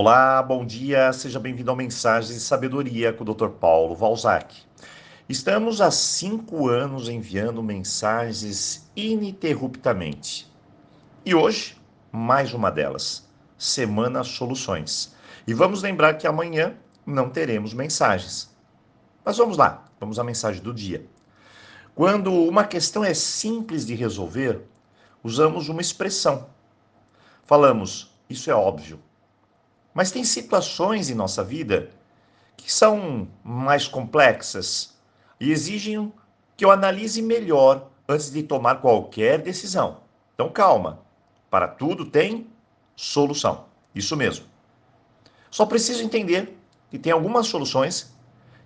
[0.00, 3.48] Olá, bom dia, seja bem-vindo ao Mensagens de Sabedoria com o Dr.
[3.48, 4.62] Paulo Valzac.
[5.28, 10.48] Estamos há cinco anos enviando mensagens ininterruptamente.
[11.26, 11.76] E hoje,
[12.12, 15.16] mais uma delas, Semana Soluções.
[15.48, 18.56] E vamos lembrar que amanhã não teremos mensagens.
[19.24, 21.04] Mas vamos lá, vamos à mensagem do dia.
[21.92, 24.60] Quando uma questão é simples de resolver,
[25.24, 26.50] usamos uma expressão.
[27.44, 29.07] Falamos, isso é óbvio.
[29.98, 31.90] Mas tem situações em nossa vida
[32.56, 34.96] que são mais complexas
[35.40, 36.12] e exigem
[36.56, 39.96] que eu analise melhor antes de tomar qualquer decisão.
[40.34, 41.00] Então, calma.
[41.50, 42.46] Para tudo tem
[42.94, 43.64] solução.
[43.92, 44.46] Isso mesmo.
[45.50, 46.56] Só preciso entender
[46.88, 48.14] que tem algumas soluções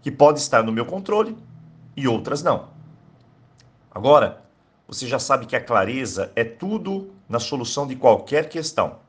[0.03, 1.35] que podem estar no meu controle
[1.97, 2.69] e outras não.
[3.91, 4.45] Agora,
[4.87, 9.01] você já sabe que a clareza é tudo na solução de qualquer questão.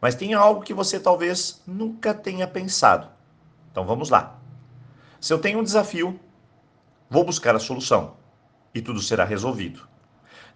[0.00, 3.08] Mas tem algo que você talvez nunca tenha pensado.
[3.70, 4.38] Então vamos lá.
[5.20, 6.18] Se eu tenho um desafio,
[7.08, 8.16] vou buscar a solução
[8.74, 9.86] e tudo será resolvido.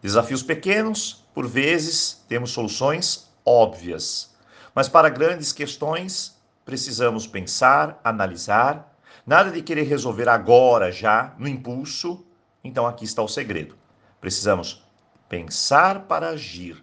[0.00, 4.34] Desafios pequenos, por vezes, temos soluções óbvias.
[4.74, 8.96] Mas para grandes questões, precisamos pensar, analisar.
[9.26, 12.24] Nada de querer resolver agora, já, no impulso.
[12.62, 13.76] Então aqui está o segredo.
[14.20, 14.82] Precisamos
[15.28, 16.82] pensar para agir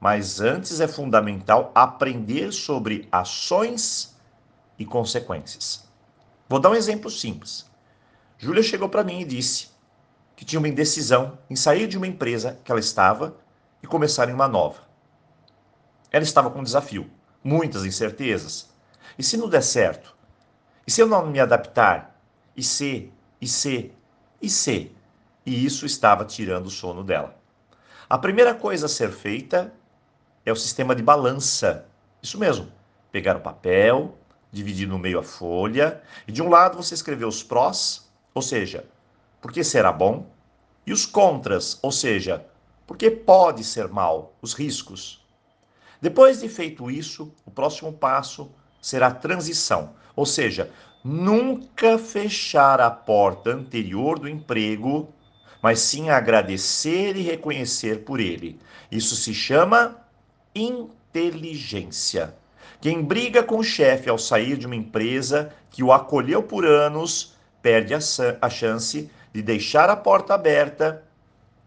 [0.00, 4.16] mas antes é fundamental aprender sobre ações
[4.78, 5.88] e consequências.
[6.48, 7.68] Vou dar um exemplo simples.
[8.38, 9.68] Júlia chegou para mim e disse
[10.36, 13.36] que tinha uma indecisão em sair de uma empresa que ela estava
[13.82, 14.82] e começar em uma nova.
[16.12, 17.10] Ela estava com um desafio,
[17.42, 18.70] muitas incertezas.
[19.18, 20.16] E se não der certo?
[20.86, 22.18] E se eu não me adaptar?
[22.56, 23.92] E se, e se,
[24.40, 24.92] e se?
[25.44, 27.36] E isso estava tirando o sono dela.
[28.08, 29.72] A primeira coisa a ser feita
[30.44, 31.86] é o sistema de balança.
[32.22, 32.70] Isso mesmo.
[33.10, 34.16] Pegar o papel,
[34.50, 38.84] dividir no meio a folha, e de um lado você escrever os prós, ou seja,
[39.40, 40.26] porque será bom,
[40.86, 42.46] e os contras, ou seja,
[42.86, 45.24] porque pode ser mal, os riscos.
[46.00, 50.70] Depois de feito isso, o próximo passo será a transição, ou seja,
[51.04, 55.12] nunca fechar a porta anterior do emprego,
[55.62, 58.60] mas sim agradecer e reconhecer por ele.
[58.90, 59.96] Isso se chama
[60.58, 62.34] inteligência.
[62.80, 67.36] Quem briga com o chefe ao sair de uma empresa que o acolheu por anos
[67.60, 67.98] perde a,
[68.40, 71.04] a chance de deixar a porta aberta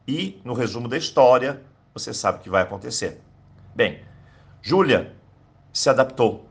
[0.07, 1.61] e, no resumo da história,
[1.93, 3.19] você sabe o que vai acontecer.
[3.75, 4.03] Bem,
[4.61, 5.13] Júlia
[5.73, 6.45] se adaptou.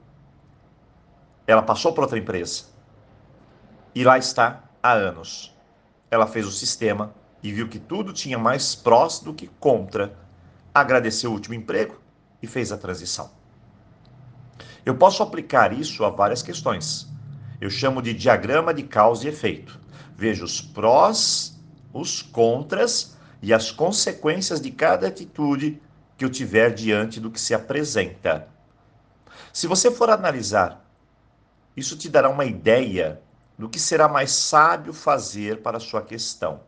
[1.46, 2.64] Ela passou para outra empresa.
[3.94, 5.54] E lá está há anos.
[6.10, 10.14] Ela fez o sistema e viu que tudo tinha mais prós do que contra.
[10.74, 12.00] Agradeceu o último emprego
[12.42, 13.30] e fez a transição.
[14.84, 17.08] Eu posso aplicar isso a várias questões.
[17.60, 19.78] Eu chamo de diagrama de causa e efeito.
[20.16, 21.60] Vejo os prós,
[21.92, 25.80] os contras e as consequências de cada atitude
[26.16, 28.48] que eu tiver diante do que se apresenta.
[29.52, 30.84] Se você for analisar,
[31.76, 33.20] isso te dará uma ideia
[33.58, 36.60] do que será mais sábio fazer para a sua questão.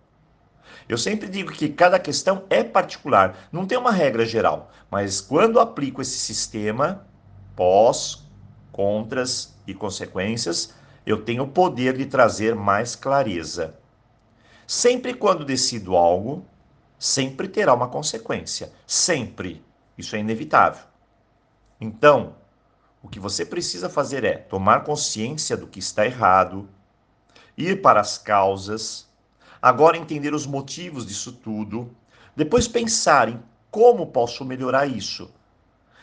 [0.88, 5.60] Eu sempre digo que cada questão é particular, não tem uma regra geral, mas quando
[5.60, 7.06] aplico esse sistema,
[7.54, 8.24] pós,
[8.70, 10.74] contras e consequências,
[11.04, 13.78] eu tenho o poder de trazer mais clareza.
[14.66, 16.46] Sempre quando decido algo,
[16.98, 18.72] sempre terá uma consequência.
[18.86, 19.64] Sempre.
[19.98, 20.84] Isso é inevitável.
[21.80, 22.36] Então,
[23.02, 26.68] o que você precisa fazer é tomar consciência do que está errado,
[27.56, 29.11] ir para as causas,
[29.62, 31.94] Agora entender os motivos disso tudo,
[32.34, 33.40] depois pensar em
[33.70, 35.30] como posso melhorar isso.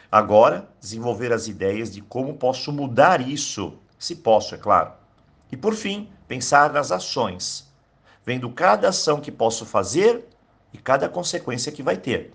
[0.09, 4.93] Agora, desenvolver as ideias de como posso mudar isso, se posso, é claro.
[5.51, 7.69] E por fim, pensar nas ações,
[8.25, 10.25] vendo cada ação que posso fazer
[10.71, 12.31] e cada consequência que vai ter.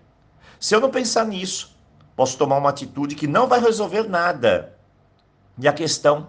[0.61, 1.75] Se eu não pensar nisso,
[2.15, 4.77] posso tomar uma atitude que não vai resolver nada.
[5.59, 6.29] E a questão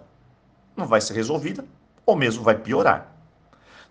[0.74, 1.64] não vai ser resolvida
[2.06, 3.15] ou mesmo vai piorar.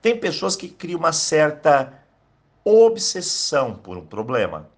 [0.05, 1.91] Tem pessoas que criam uma certa
[2.63, 4.69] obsessão por um problema.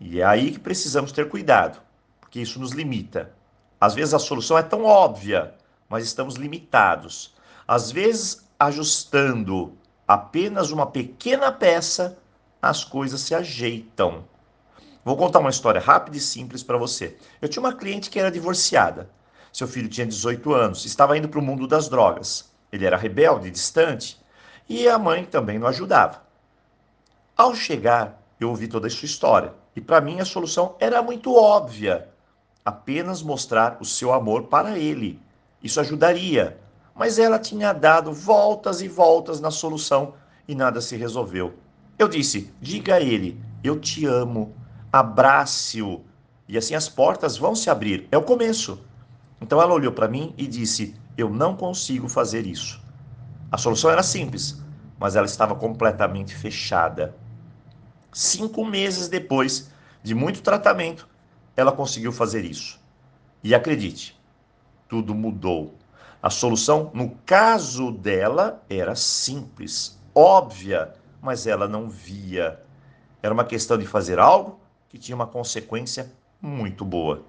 [0.00, 1.82] E é aí que precisamos ter cuidado,
[2.18, 3.34] porque isso nos limita.
[3.78, 5.54] Às vezes a solução é tão óbvia,
[5.86, 7.34] mas estamos limitados.
[7.68, 9.76] Às vezes, ajustando
[10.08, 12.16] apenas uma pequena peça,
[12.62, 14.24] as coisas se ajeitam.
[15.04, 17.18] Vou contar uma história rápida e simples para você.
[17.42, 19.10] Eu tinha uma cliente que era divorciada.
[19.52, 22.50] Seu filho tinha 18 anos, estava indo para o mundo das drogas.
[22.72, 24.21] Ele era rebelde, distante,
[24.72, 26.22] e a mãe também não ajudava.
[27.36, 31.34] Ao chegar, eu ouvi toda a sua história e para mim a solução era muito
[31.34, 32.08] óbvia.
[32.64, 35.20] apenas mostrar o seu amor para ele.
[35.62, 36.58] Isso ajudaria.
[36.94, 40.14] Mas ela tinha dado voltas e voltas na solução
[40.48, 41.52] e nada se resolveu.
[41.98, 44.54] Eu disse: diga a ele, eu te amo,
[44.90, 46.02] abrace-o.
[46.48, 48.08] E assim as portas vão se abrir.
[48.10, 48.80] É o começo.
[49.40, 52.81] Então ela olhou para mim e disse: Eu não consigo fazer isso.
[53.52, 54.58] A solução era simples,
[54.98, 57.14] mas ela estava completamente fechada.
[58.10, 59.70] Cinco meses depois
[60.02, 61.06] de muito tratamento,
[61.54, 62.80] ela conseguiu fazer isso.
[63.44, 64.18] E acredite,
[64.88, 65.74] tudo mudou.
[66.22, 72.58] A solução, no caso dela, era simples, óbvia, mas ela não via.
[73.22, 76.10] Era uma questão de fazer algo que tinha uma consequência
[76.40, 77.22] muito boa.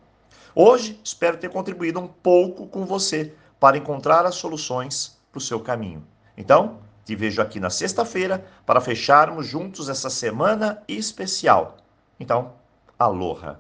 [0.56, 5.60] Hoje, espero ter contribuído um pouco com você para encontrar as soluções para o seu
[5.60, 6.13] caminho.
[6.38, 11.78] Então, te vejo aqui na sexta-feira para fecharmos juntos essa semana especial.
[12.20, 12.54] Então,
[12.98, 13.60] aloha!